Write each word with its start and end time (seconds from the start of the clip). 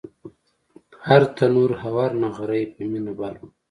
هر 1.07 1.21
تنور 1.35 1.71
او 1.85 1.93
هر 2.03 2.11
نغری 2.23 2.63
په 2.73 2.81
مینه 2.91 3.13
بل 3.19 3.33
و 3.37 3.41